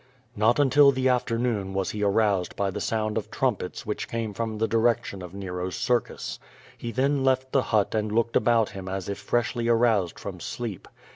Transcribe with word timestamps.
Not 0.35 0.57
until 0.57 0.91
the 0.91 1.09
afternoon 1.09 1.75
was 1.75 1.91
he 1.91 2.01
aroused 2.01 2.55
by 2.55 2.71
the 2.71 2.81
sound 2.81 3.19
of 3.19 3.29
trumpets 3.29 3.85
which 3.85 4.07
came 4.07 4.33
from 4.33 4.57
the 4.57 4.67
direction 4.67 5.21
of 5.21 5.35
Nero's 5.35 5.75
circus. 5.75 6.39
He 6.75 6.91
then 6.91 7.23
left 7.23 7.51
the 7.51 7.61
hut 7.69 7.93
and 7.93 8.11
looked 8.11 8.35
about 8.35 8.71
him 8.71 8.89
as 8.89 9.07
if 9.07 9.19
freshly 9.19 9.67
aroused 9.67 10.17
from 10.17 10.39
sleep. 10.39 10.87